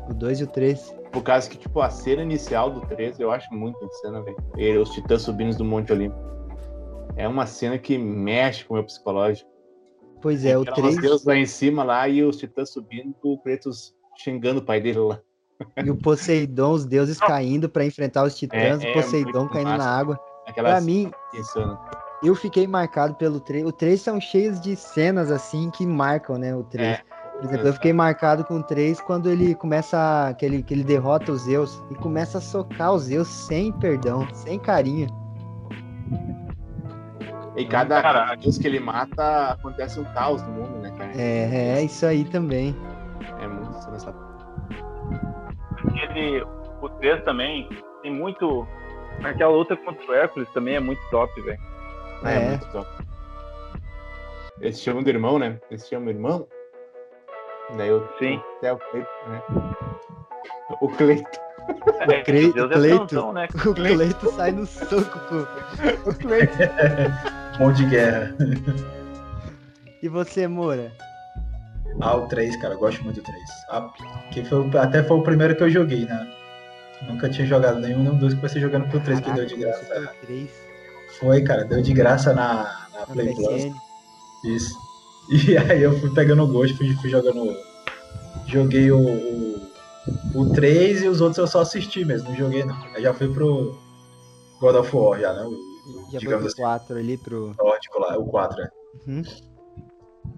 [0.09, 0.96] O 2 e o 3.
[1.12, 4.81] Por causa que, tipo, a cena inicial do 3 eu acho muito insana, velho.
[4.81, 6.16] Os titãs subindo do Monte Olimpo.
[7.16, 9.48] É uma cena que mexe com o meu psicológico.
[10.20, 13.38] Pois é, o Aquelas 3 Deus lá em cima lá e os titãs subindo, o
[13.38, 15.20] Kratos xingando o pai dele lá.
[15.85, 19.53] e o Poseidon, os deuses caindo pra enfrentar os titãs, É, é o Poseidon muito
[19.53, 19.85] caindo massa.
[19.85, 20.20] na água.
[20.55, 21.79] Pra mim, insana.
[22.22, 23.64] eu fiquei marcado pelo 3.
[23.64, 26.55] O 3 são cheios de cenas assim que marcam, né?
[26.55, 26.88] O 3.
[26.98, 27.03] É,
[27.37, 30.35] Por exemplo, eu fiquei marcado com o 3 quando ele começa.
[30.38, 34.27] Que ele, que ele derrota os Zeus e começa a socar os Zeus sem perdão,
[34.35, 35.09] sem carinho.
[37.57, 38.41] E cada, cada Caralho.
[38.41, 41.12] vez que ele mata, acontece um caos no mundo, né, cara?
[41.15, 42.75] É, é isso aí também.
[43.41, 44.15] É muito insano essa
[46.03, 46.43] Ele,
[46.81, 47.69] o 3 também
[48.03, 48.67] tem muito.
[49.23, 51.61] Aquela luta contra o Hércules também é muito top, velho.
[52.25, 52.49] É, É.
[52.51, 52.88] muito top.
[54.61, 55.59] Eles se chamam de irmão, né?
[55.71, 56.47] Eles se chamam irmão.
[57.77, 58.41] Daí eu Sim.
[58.59, 59.43] até o Cleito, né?
[60.81, 61.29] O Cleito.
[62.01, 63.19] É, Cre- Deus Cleito.
[63.21, 63.49] é né?
[63.65, 66.11] O Cleito sai no soco com.
[66.11, 66.53] O Cleito.
[67.59, 68.35] Bom de guerra.
[70.03, 70.93] E você, Moura?
[72.01, 73.41] Ah, o 3, cara, eu gosto muito do 3.
[73.71, 73.91] Ah,
[74.33, 76.27] que foi, até foi o primeiro que eu joguei, né?
[77.03, 79.85] Nunca tinha jogado nenhum, nenhum dos que você jogando pro 3 que deu de Caraca,
[79.85, 79.95] graça.
[79.95, 80.51] foi o 3
[81.21, 83.65] Foi, cara, deu de graça na, na na Play Plus.
[83.65, 83.75] PSN.
[84.45, 84.75] Isso.
[85.31, 87.57] E aí eu fui pegando o gosto, fui, fui jogando.
[88.49, 89.71] Joguei o, o,
[90.35, 92.77] o 3 e os outros eu só assisti mesmo, não joguei não.
[92.95, 93.79] Aí já fui pro
[94.61, 95.43] God of War já, né?
[95.45, 97.55] O, Já foi digamos pro assim, 4 ali pro.
[97.59, 98.71] nórdico lá, o 4, né?
[99.07, 99.23] Uhum.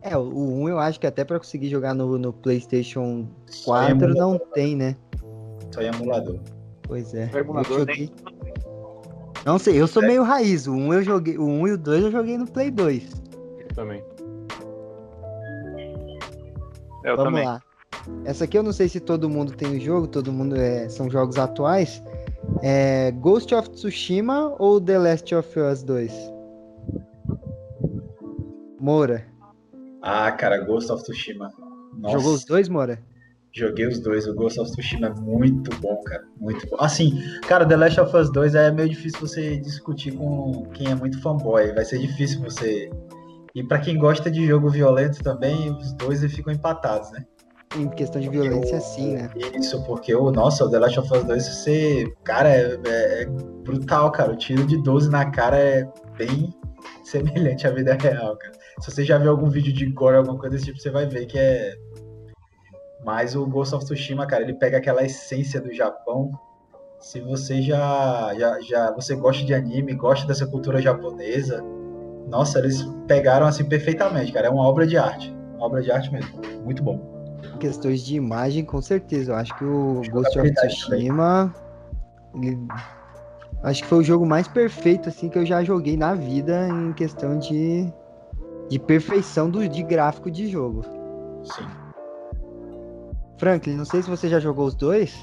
[0.01, 3.83] É, o o 1 eu acho que até pra conseguir jogar no, no PlayStation Só
[3.85, 4.97] em 4 não emulador, tem, né?
[5.73, 6.41] Só em emulador.
[6.83, 7.31] Pois é.
[7.33, 8.13] O emulador eu nem- joguei...
[9.45, 10.67] Não sei, eu sou meio raiz.
[10.67, 13.05] O 1 eu joguei, o 1 e o 2 eu joguei no Play 2.
[13.75, 14.03] Também.
[17.05, 17.45] Eu Vamos também.
[17.47, 17.63] lá.
[18.25, 21.11] Essa aqui eu não sei se todo mundo tem o jogo, todo mundo é, são
[21.11, 22.03] jogos atuais.
[22.63, 26.13] É Ghost of Tsushima ou The Last of Us 2?
[28.81, 29.25] Moura.
[30.03, 31.51] Ah, cara, Ghost of Tsushima.
[31.99, 32.99] Nossa, Jogou os dois, Moura?
[33.57, 34.27] joguei os dois.
[34.27, 36.25] O Ghost of Tsushima é muito bom, cara.
[36.41, 36.77] Muito bom.
[36.81, 37.13] Assim,
[37.47, 41.21] cara, The Last of Us 2 é meio difícil você discutir com quem é muito
[41.23, 41.73] fanboy.
[41.73, 42.91] Vai ser difícil você.
[43.55, 47.25] E pra quem gosta de jogo violento também, os dois ficam empatados, né?
[47.77, 49.31] Em questão de violência, sim, né?
[49.59, 52.05] Isso, porque o nossa, o The Last of Us 2, você.
[52.23, 54.33] Cara, é, é- é brutal, cara.
[54.33, 55.85] O tiro de 12 na cara é
[56.17, 56.55] bem
[57.03, 58.53] semelhante à vida real, cara.
[58.81, 61.27] Se você já viu algum vídeo de gore, alguma coisa desse tipo, você vai ver
[61.27, 61.75] que é.
[63.05, 66.31] Mas o Ghost of Tsushima, cara, ele pega aquela essência do Japão.
[67.01, 71.63] Se você já, já, já você gosta de anime, gosta dessa cultura japonesa,
[72.29, 74.47] nossa, eles pegaram assim perfeitamente, cara.
[74.47, 75.31] É uma obra de arte.
[75.57, 76.41] Uma obra de arte mesmo.
[76.65, 77.14] Muito bom.
[77.55, 79.33] Em questões de imagem, com certeza.
[79.33, 81.55] Eu acho que o Ghost of Tsushima.
[82.43, 82.59] ele-
[83.63, 86.93] Acho que foi o jogo mais perfeito assim que eu já joguei na vida em
[86.93, 87.91] questão de,
[88.69, 90.83] de perfeição do, de gráfico de jogo.
[91.45, 91.67] Sim.
[93.39, 95.17] Franklin, não sei se você já jogou os dois.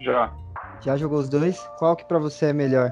[0.00, 0.32] Já.
[0.80, 1.58] Já jogou os dois?
[1.78, 2.90] Qual que pra você é melhor?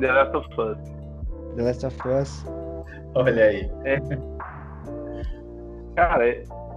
[0.00, 0.78] The Last of Us.
[1.56, 2.44] The Last of Us.
[3.16, 3.70] Olha aí.
[5.96, 6.24] Cara,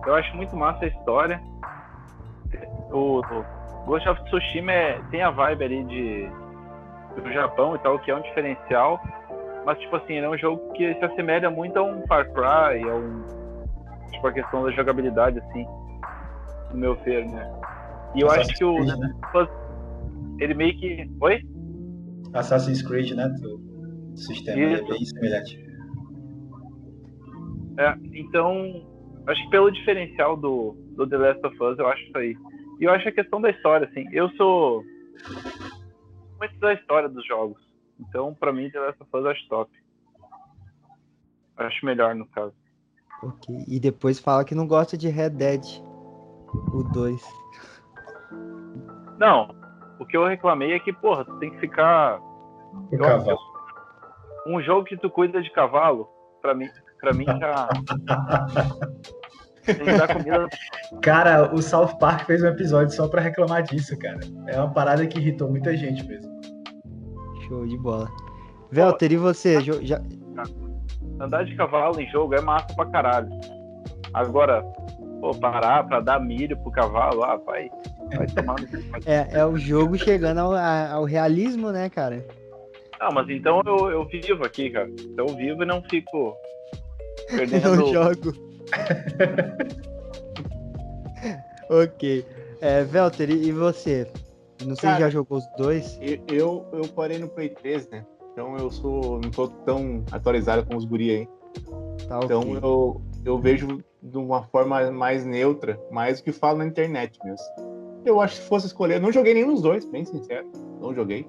[0.05, 1.41] eu acho muito massa a história.
[2.91, 6.29] O, o Ghost of Tsushima é- tem a vibe ali de
[7.21, 9.01] do Japão e tal, que é um diferencial.
[9.65, 12.87] Mas, tipo assim, ele é um jogo que se assemelha muito a um Far Cry,
[12.87, 13.23] a um.
[14.11, 15.65] Tipo, a questão da jogabilidade, assim,
[16.71, 17.51] no meu ver, né?
[18.15, 18.77] E eu acho que o.
[18.77, 20.37] Assassin's Creed, né?
[20.39, 21.11] Ele meio que.
[21.19, 21.41] Oi?
[22.33, 23.27] Assassin's Creed, né?
[23.43, 24.87] O sistema é Isso.
[24.87, 25.67] bem semelhante.
[27.79, 28.81] É, então,
[29.27, 32.37] acho que pelo diferencial do, do The Last of Us, eu acho isso aí.
[32.79, 34.05] E eu acho a questão da história, assim.
[34.11, 34.83] Eu sou
[36.39, 37.61] muito da história dos jogos.
[37.99, 39.71] Então, pra mim, The Last of Us eu acho top.
[41.57, 42.53] Eu acho melhor, no caso.
[43.23, 43.65] Ok.
[43.67, 45.63] E depois fala que não gosta de Red Dead.
[46.73, 47.21] O 2.
[49.17, 49.49] Não,
[49.99, 52.19] o que eu reclamei é que, porra, tu tem que ficar.
[52.91, 53.37] Eu-.
[54.47, 56.07] Um jogo que tu cuida de cavalo,
[56.41, 56.69] pra mim,
[57.01, 57.67] pra mim já.
[59.73, 60.47] tem que dar comida.
[61.01, 64.19] Cara, o South Park fez um episódio só pra reclamar disso, cara.
[64.47, 66.31] É uma parada que irritou muita gente mesmo.
[67.47, 68.09] Show de bola.
[68.71, 69.61] Velter, e você?
[69.61, 70.01] Já...
[71.19, 73.29] Andar de cavalo em jogo é massa pra caralho.
[74.13, 74.61] Agora,
[75.21, 77.69] pô, parar pra dar milho pro cavalo, ah, vai,
[78.15, 78.55] vai tomar.
[79.05, 82.25] É, é o jogo chegando ao, ao realismo, né, cara?
[82.99, 84.89] Não, mas então eu, eu vivo aqui, cara.
[84.89, 86.35] Então eu vivo e não fico
[87.31, 87.93] Não perdendo.
[87.93, 88.46] jogo.
[91.69, 92.25] ok.
[92.61, 94.07] É, Velter, e você?
[94.65, 95.99] Não sei se já jogou os dois.
[96.27, 98.05] Eu, eu, parei no Play 3, né?
[98.31, 99.19] Então eu sou.
[99.21, 101.27] não tô tão atualizado com os guri aí.
[102.07, 102.59] Tá Então ok.
[102.61, 107.45] eu, eu vejo de uma forma mais neutra, mais do que falo na internet mesmo.
[108.05, 110.47] Eu acho que se fosse escolher, eu não joguei nenhum dos dois, bem sincero,
[110.79, 111.25] não joguei.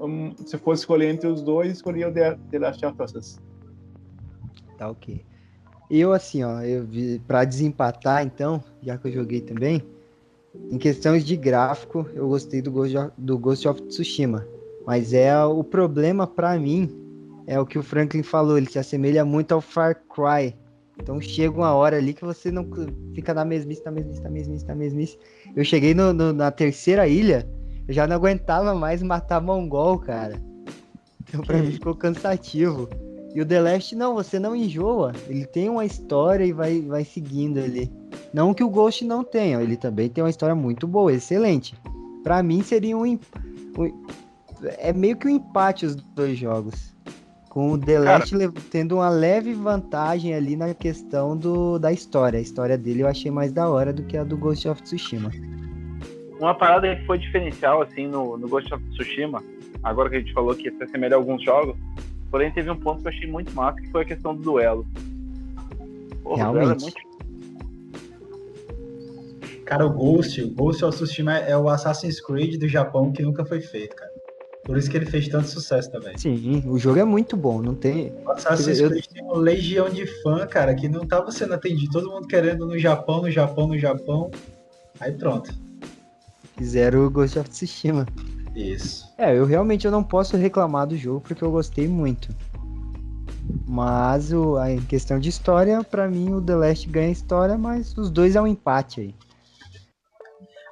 [0.00, 3.38] Hum, se fosse escolher entre os dois, escolheria o The, The Last of Us.
[4.78, 5.24] Tá ok.
[5.90, 9.82] Eu, assim, ó, eu vi, pra desempatar, então, já que eu joguei também,
[10.70, 14.46] em questões de gráfico, eu gostei do Ghost of, do Ghost of Tsushima.
[14.86, 16.90] Mas é o problema pra mim,
[17.46, 20.54] é o que o Franklin falou, ele se assemelha muito ao Far Cry.
[21.00, 22.66] Então chega uma hora ali que você não
[23.14, 25.18] fica na mesmice, na mesmice, na mesmice, na mesmice.
[25.56, 27.48] Eu cheguei no- no- na terceira ilha,
[27.86, 30.40] eu já não aguentava mais matar mongol, cara.
[31.22, 32.88] Então pra mim ficou cansativo.
[33.34, 35.12] E o The Last, não, você não enjoa.
[35.28, 37.90] Ele tem uma história e vai, vai seguindo ali.
[38.32, 41.74] Não que o Ghost não tenha, ele também tem uma história muito boa, excelente.
[42.24, 43.18] Pra mim seria um, um-
[44.78, 46.94] É meio que um empate os dois jogos.
[47.48, 48.18] Com o The Cara.
[48.18, 48.36] Last
[48.70, 52.38] tendo uma leve vantagem ali na questão do, da história.
[52.38, 55.30] A história dele eu achei mais da hora do que a do Ghost of Tsushima.
[56.38, 59.42] Uma parada que foi diferencial, assim, no, no Ghost of Tsushima,
[59.82, 61.74] agora que a gente falou que se assemelha a alguns jogos,
[62.30, 64.86] Porém, teve um ponto que eu achei muito massa, que foi a questão do duelo.
[66.22, 66.82] Porra, o duelo é Realmente.
[66.82, 67.08] muito
[69.64, 73.44] Cara, o Ghost, o Ghost of Tsushima é o Assassin's Creed do Japão que nunca
[73.44, 74.10] foi feito, cara.
[74.64, 76.16] Por isso que ele fez tanto sucesso também.
[76.16, 78.12] Sim, o jogo é muito bom, não tem.
[78.24, 81.92] O Assassin's Eu- Creed tem uma legião de fã, cara, que não tava sendo atendido.
[81.92, 84.30] Todo mundo querendo no Japão, no Japão, no Japão.
[85.00, 85.54] Aí pronto.
[86.56, 88.06] Fizeram o Ghost of Tsushima.
[88.54, 89.12] Isso.
[89.16, 92.28] É, eu realmente eu não posso reclamar do jogo porque eu gostei muito.
[93.66, 97.96] Mas o, a em questão de história, pra mim o The Last ganha história, mas
[97.96, 99.14] os dois é um empate aí.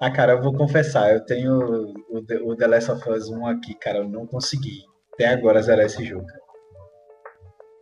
[0.01, 3.47] Ah, cara, eu vou confessar, eu tenho o The, o The Last of Us 1
[3.47, 4.83] aqui, cara, eu não consegui
[5.15, 6.27] até agora zerar esse jogo.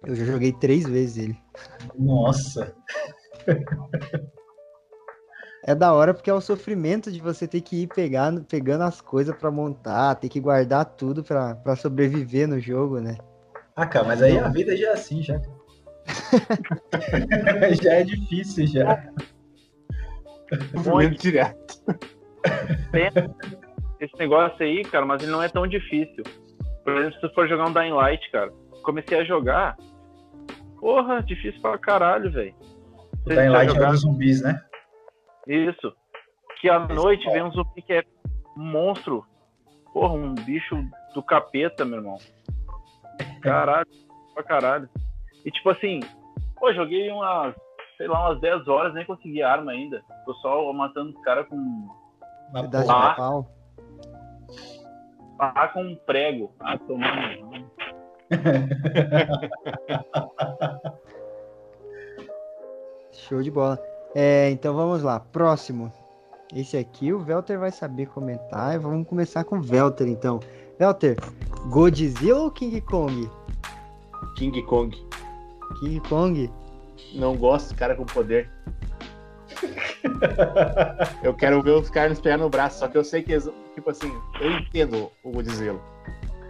[0.07, 1.39] Eu já joguei três vezes ele.
[1.99, 2.75] Nossa,
[5.67, 9.01] É da hora porque é o sofrimento de você ter que ir pegando, pegando as
[9.01, 13.17] coisas pra montar, ter que guardar tudo pra pra sobreviver no jogo, né?
[13.75, 15.41] ah, cara, mas aí a vida já é assim, já.
[17.83, 19.03] já é difícil, já.
[20.85, 21.83] Movimento direto.
[23.99, 26.23] esse negócio aí, cara, mas ele não é tão difícil.
[26.85, 29.79] Por exemplo, se tu for jogar um Dying Light, cara, comecei a jogar.
[30.79, 32.55] Porra, difícil pra caralho, velho.
[33.25, 34.61] O Dying Light é o dos zumbis, né?
[35.47, 35.95] Isso.
[36.61, 38.05] Que à noite vem um zumbi que é
[38.57, 39.27] um monstro.
[39.93, 40.77] Porra, um bicho
[41.15, 42.19] do capeta, meu irmão.
[43.43, 43.87] Caralho,
[44.35, 44.89] pra caralho.
[45.45, 46.01] E tipo assim,
[46.59, 47.55] pô, joguei umas,
[47.97, 50.03] sei lá, umas 10 horas, nem consegui arma ainda.
[50.25, 51.89] Tô só matando os caras com.
[52.53, 52.69] Porra.
[52.69, 53.47] de pau.
[55.39, 56.51] Ah, com um prego.
[56.61, 57.71] Ah, tomando.
[63.13, 63.79] Show de bola.
[64.15, 65.19] É, então vamos lá.
[65.21, 65.93] Próximo.
[66.55, 68.75] Esse aqui o Velter vai saber comentar.
[68.75, 70.39] e Vamos começar com o Velter, então.
[70.79, 71.17] Velter,
[71.71, 73.29] Godzilla ou King Kong?
[74.37, 74.97] King Kong.
[75.81, 76.51] King Kong?
[77.15, 78.49] Não gosto de cara com poder.
[81.23, 83.91] Eu quero ver os caras pegar no braço, só que eu sei que eles, tipo
[83.91, 85.81] assim, eu entendo o Godzilla.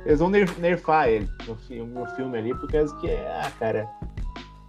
[0.04, 3.88] Eles vão ner- nerfar ele no filme, no filme ali, por causa que, ah, cara,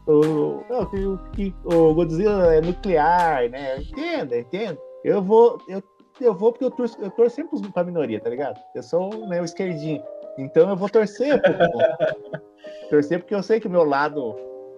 [0.08, 1.20] o, o,
[1.66, 3.76] o- o Godzilla é nuclear, né?
[3.78, 4.78] Eu entendo, eu entendo.
[5.04, 5.82] Eu vou, eu,
[6.22, 8.60] eu vou porque eu torço, eu torço sempre pra minoria, tá ligado?
[8.74, 10.02] Eu sou né, o esquerdinho.
[10.38, 11.54] Então eu vou torcer pro
[12.90, 14.36] Torcer porque eu sei que o meu lado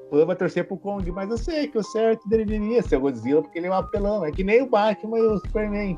[0.10, 3.42] fã vai torcer pro Kong, mas eu sei que o certo deveria ser o Godzilla,
[3.42, 4.24] porque ele é um apelão.
[4.26, 5.98] É que nem o Batman e o Superman.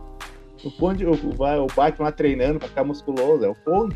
[0.66, 3.96] O, Kong, o, o, o Batman lá treinando pra ficar musculoso, é o Kong.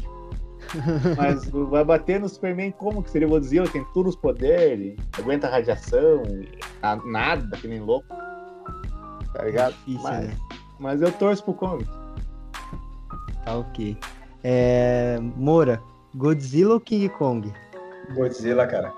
[1.17, 3.67] Mas vai bater no Superman como que seria o Godzilla?
[3.67, 6.23] Tem todos os poderes, aguenta radiação,
[6.81, 8.07] a- nada, que nem louco.
[9.33, 9.73] Tá ligado?
[9.73, 10.33] Difícil, mas, né?
[10.79, 11.85] mas eu torço pro Kong.
[13.45, 13.97] Tá ok.
[14.43, 15.81] É, Moura,
[16.15, 17.51] Godzilla ou King Kong?
[18.15, 18.93] Godzilla, cara.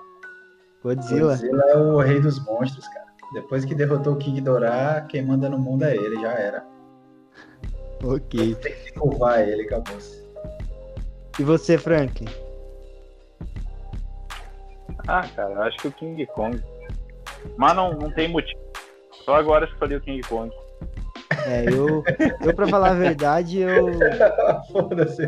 [0.84, 1.32] Godzilla.
[1.36, 3.06] Godzilla é o rei dos monstros, cara.
[3.34, 6.66] Depois que derrotou o King Dorá, quem manda no mundo é ele, já era.
[8.04, 8.56] Ok.
[8.56, 9.98] Tem que curvar ele, acabou.
[11.40, 12.28] E você, Franklin?
[15.08, 16.62] Ah, cara, acho que o King Kong.
[17.58, 18.60] Mas não, não tem motivo.
[19.24, 20.52] Só agora escolhi o King Kong.
[21.48, 22.04] É, eu,
[22.42, 23.88] eu pra falar a verdade, eu,
[24.72, 25.24] Foda-se.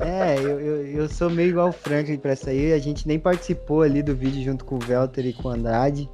[0.00, 2.72] É, eu, eu, eu sou meio igual o Franklin pra aí.
[2.72, 6.08] A gente nem participou ali do vídeo junto com o Velter e com o Andrade.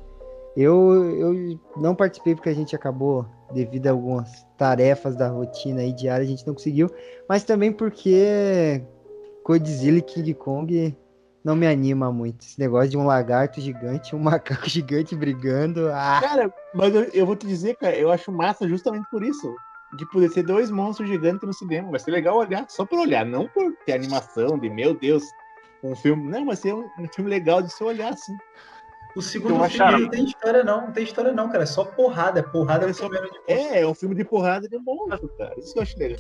[0.57, 5.93] Eu, eu não participei porque a gente acabou, devido a algumas tarefas da rotina aí
[5.93, 6.91] diária, a gente não conseguiu.
[7.29, 8.83] Mas também porque
[9.45, 10.97] Godzilla e King Kong
[11.45, 12.43] não me anima muito.
[12.43, 15.91] Esse negócio de um lagarto gigante, um macaco gigante brigando.
[15.93, 19.55] Ah, Cara, mas eu, eu vou te dizer, cara, eu acho massa justamente por isso.
[19.97, 21.91] De poder ser dois monstros gigantes no cinema.
[21.91, 25.23] Vai ser legal olhar, só por olhar, não por ter animação de, meu Deus,
[25.83, 26.31] um filme.
[26.31, 28.35] Não, vai ser um, um filme legal de se olhar, assim.
[29.15, 30.81] O segundo filme acharam- não tem história, não.
[30.87, 31.65] Não tem história, não, cara.
[31.65, 32.41] É só porrada.
[32.41, 33.19] É porrada é só de.
[33.47, 35.55] É, é um filme de porrada de monstro, cara.
[35.59, 36.19] Isso que eu acho legal.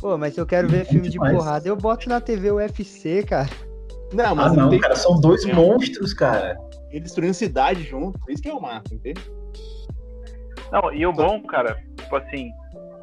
[0.00, 1.36] pô, mas se eu quero ver filme de demais.
[1.36, 3.48] porrada, eu boto na TV UFC, cara.
[4.12, 4.96] Não, Ah, mas não, tem- cara.
[4.96, 5.52] São dois É.
[5.52, 6.56] monstros, cara.
[6.90, 8.18] eles destruindo cidade junto.
[8.28, 9.20] Isso que é o massa, entende?
[10.70, 12.50] Não, e o bom, cara, tipo assim,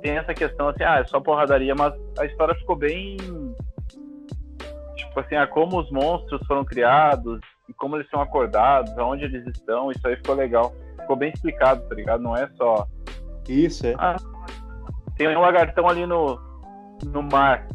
[0.02, 3.18] tem essa questão assim, ah, é só porradaria, mas a história ficou bem.
[4.96, 7.40] Tipo assim, ah, como os monstros foram criados,
[7.70, 10.74] e como eles são acordados, aonde eles estão, isso aí ficou legal.
[11.02, 12.22] Ficou bem explicado, tá ligado?
[12.22, 12.88] Não é só.
[13.48, 13.96] Isso, é.
[15.16, 16.40] Tem um lagartão ali no,
[17.06, 17.68] no mar,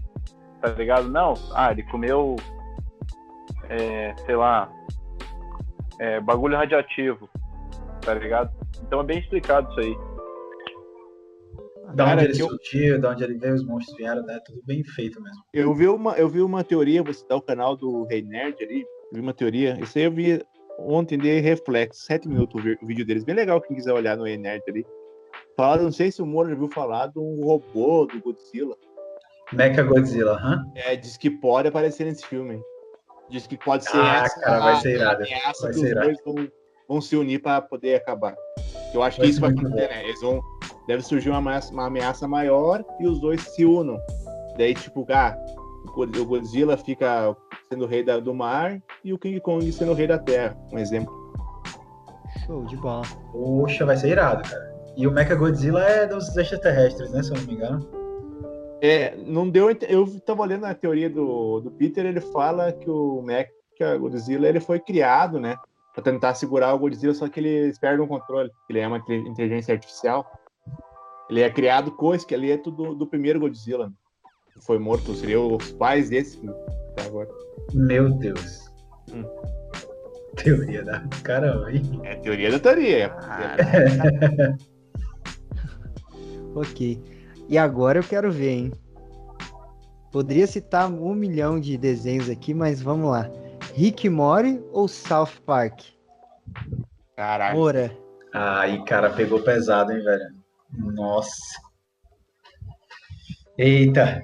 [0.60, 1.08] tá ligado?
[1.08, 2.36] Não, ah, ele comeu,
[3.68, 4.70] é, sei lá,
[5.98, 7.28] é, bagulho radioativo,
[8.00, 8.50] tá ligado?
[8.82, 9.96] Então é bem explicado isso aí.
[11.94, 14.40] Da Cara, onde ele eu- surgiu, da onde ele veio, os monstros vieram, né?
[14.44, 15.42] Tudo bem feito mesmo.
[15.52, 18.84] Eu vi uma, eu vi uma teoria, vou citar o canal do Rei Nerd ali.
[19.14, 19.78] Vi uma teoria.
[19.80, 20.42] Isso aí eu vi
[20.78, 23.22] ontem de reflexo, sete minutos o vídeo deles.
[23.24, 24.84] Bem legal quem quiser olhar no Rei Nerd ali.
[25.56, 28.74] Falaram, não sei se o Moro já viu falar de um robô do Godzilla.
[29.52, 30.64] Mecha Godzilla, hã?
[30.74, 32.60] É, diz que pode aparecer nesse filme.
[33.30, 35.22] Diz que pode ser Ah, essa cara, vai a- ser irado.
[35.22, 36.48] ameaça Vai que ser os dois vão,
[36.88, 38.34] vão se unir para poder acabar.
[38.92, 40.04] Eu acho Vai que isso vai acontecer, né?
[40.04, 40.40] Eles vão.
[40.88, 43.96] Deve surgir uma ameaça, uma ameaça maior e os dois se unam.
[44.58, 45.36] Daí, tipo, ah,
[45.86, 47.34] o Godzilla fica
[47.70, 50.56] sendo o rei da- do mar e o King Kong sendo o rei da terra.
[50.72, 51.12] Um exemplo.
[52.46, 53.02] Show de bola.
[53.32, 54.74] Poxa, vai ser irado, cara.
[54.96, 57.22] E o Mecha Godzilla é dos extraterrestres, né?
[57.22, 57.88] Se eu não me engano.
[58.80, 59.70] É, não deu.
[59.88, 64.60] Eu tava olhando a teoria do, do Peter, ele fala que o Mecha Godzilla ele
[64.60, 65.56] foi criado, né?
[65.94, 68.50] Pra tentar segurar o Godzilla, só que eles perdem o controle.
[68.68, 70.26] Ele é uma inte- inteligência artificial.
[71.30, 73.86] Ele é criado com o esqueleto do, do primeiro Godzilla.
[73.86, 73.92] né?
[74.66, 76.38] Foi morto, seriam os pais desse
[77.14, 77.28] agora.
[77.72, 78.70] Meu Deus.
[79.12, 79.24] Hum.
[80.36, 82.00] Teoria da caramba, hein?
[82.02, 83.14] É teoria da teoria.
[86.56, 87.02] Ok.
[87.48, 88.72] E agora eu quero ver, hein?
[90.12, 93.28] Poderia citar um milhão de desenhos aqui, mas vamos lá.
[93.74, 95.80] Rick Morty ou South Park?
[97.16, 97.56] Caralho.
[97.56, 97.96] Moura.
[98.32, 100.32] Aí, cara, pegou pesado, hein, velho?
[100.94, 101.60] Nossa.
[103.58, 104.22] Eita.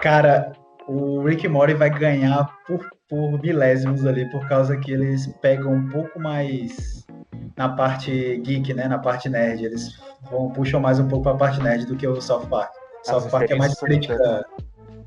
[0.00, 0.52] Cara,
[0.90, 5.88] o Rick Morty vai ganhar por, por milésimos ali, por causa que eles pegam um
[5.88, 7.06] pouco mais
[7.56, 8.88] na parte geek, né?
[8.88, 9.64] Na parte nerd.
[9.64, 12.72] Eles vão, puxam mais um pouco pra parte nerd do que o South Park.
[13.04, 14.44] South As Park é mais crítica.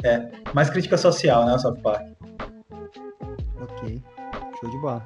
[0.05, 1.53] É, mais crítica social, né?
[1.53, 2.07] O South Park.
[3.61, 4.01] Ok.
[4.61, 5.03] Show de bola.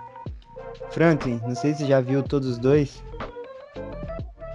[0.91, 3.03] Franklin, não sei se já viu todos os dois.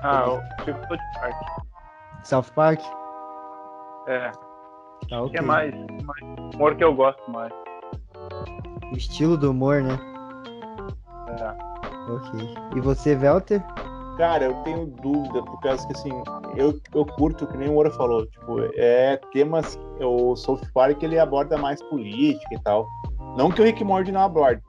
[0.02, 1.64] Ah, eu fico South Park.
[2.24, 2.80] South Park?
[4.06, 4.30] É,
[5.08, 5.38] Tá que ok.
[5.38, 7.52] é mais, mais humor que eu gosto mais.
[8.92, 9.98] O estilo do humor, né?
[11.40, 12.12] É.
[12.12, 12.54] Ok.
[12.76, 13.62] E você, Velter?
[14.16, 16.10] Cara, eu tenho dúvida, por causa que assim,
[16.56, 21.18] eu, eu curto, que nem o Moura falou, tipo, é temas, o South Park ele
[21.18, 22.86] aborda mais política e tal.
[23.36, 24.62] Não que o Rick and Morty não aborde,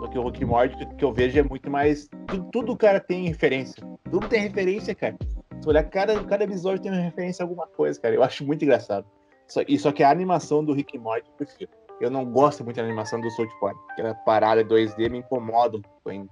[0.00, 2.08] só que o Rick and Morty que, que eu vejo é muito mais.
[2.26, 3.82] Tudo, tudo o cara tem referência.
[4.10, 5.16] Tudo tem referência, cara.
[5.60, 8.14] Se olhar, cada, cada episódio tem uma referência a alguma coisa, cara.
[8.14, 9.06] Eu acho muito engraçado.
[9.48, 11.70] Só, e só que a animação do Rick and Morty eu prefiro.
[12.00, 13.76] Eu não gosto muito da animação do South Park.
[13.90, 16.30] Aquela parada 2D me incomoda um pouco ainda.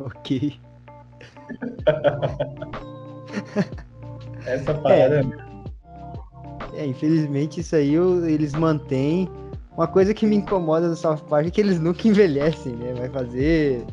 [0.00, 0.60] Ok.
[4.46, 5.22] Essa parada.
[6.74, 9.28] É, infelizmente isso aí eu- eles mantêm.
[9.76, 12.92] Uma coisa que me incomoda do South Park é que eles nunca envelhecem, né?
[12.94, 13.84] Vai fazer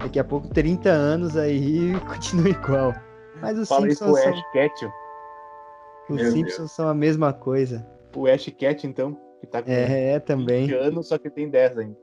[0.00, 2.94] daqui a pouco 30 anos aí e continua igual.
[3.40, 4.90] Mas os Fala isso pro Simpsons, são, Ash Ketchum.
[6.08, 7.86] Os Meu Simpsons são a mesma coisa.
[8.14, 10.70] O Ash Cat, então, que tá com É, é 20 também.
[10.72, 11.96] anos, só que tem 10 ainda.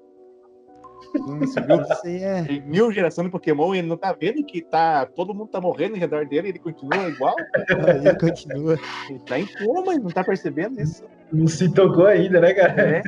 [1.16, 1.82] Hum, viu?
[1.82, 2.44] Isso é.
[2.44, 5.60] Tem mil gerações de Pokémon e ele não tá vendo que tá, todo mundo tá
[5.60, 7.36] morrendo ao redor dele e ele continua igual?
[8.04, 8.78] Ele continua.
[9.10, 11.04] Ele tá em coma, ele não tá percebendo isso.
[11.32, 12.82] Não se tocou ainda, né, cara?
[12.82, 13.02] É.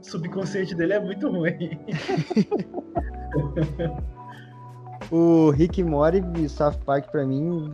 [0.00, 1.78] O subconsciente dele é muito ruim.
[5.10, 7.70] O Rick e Morty e South Park pra mim,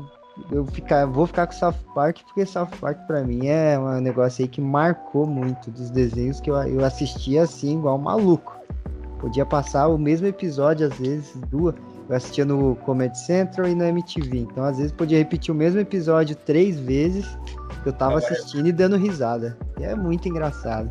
[0.50, 4.42] eu ficar, vou ficar com South Park porque South Park pra mim é um negócio
[4.42, 8.56] aí que marcou muito dos desenhos que eu, eu assistia assim, igual um maluco.
[9.18, 11.74] Podia passar o mesmo episódio, às vezes, duas.
[12.08, 14.38] Eu assistia no Comedy Central e no MTV.
[14.38, 17.26] Então, às vezes, podia repetir o mesmo episódio três vezes
[17.82, 19.58] que eu tava assistindo e dando risada.
[19.78, 20.90] E é muito engraçado.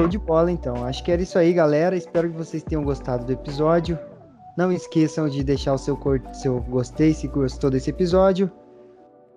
[0.00, 0.82] Show de bola, então.
[0.86, 1.94] Acho que era isso aí, galera.
[1.94, 3.98] Espero que vocês tenham gostado do episódio.
[4.56, 6.22] Não esqueçam de deixar o seu, cor...
[6.32, 8.50] seu gostei se gostou desse episódio.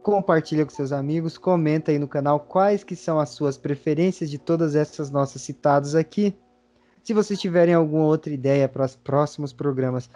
[0.02, 4.38] Compartilha com seus amigos, comenta aí no canal quais que são as suas preferências de
[4.38, 6.34] todas essas nossas citadas aqui.
[7.04, 10.10] Se vocês tiverem alguma outra ideia para os próximos programas,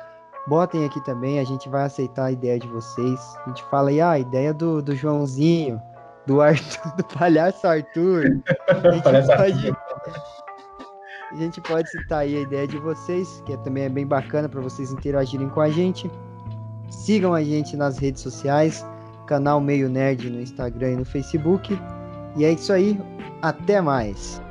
[0.47, 3.19] botem aqui também, a gente vai aceitar a ideia de vocês.
[3.45, 5.81] A gente fala aí, ah, a ideia do, do Joãozinho,
[6.25, 8.41] do Arthur, do palhaço Arthur.
[8.67, 9.86] A gente pode,
[11.31, 14.47] a gente pode citar aí a ideia de vocês, que é- também é bem bacana
[14.47, 16.09] para vocês interagirem com a gente.
[16.89, 18.85] Sigam a gente nas redes sociais,
[19.25, 21.77] canal Meio Nerd no Instagram e no Facebook.
[22.35, 22.99] E é isso aí,
[23.41, 24.41] até mais.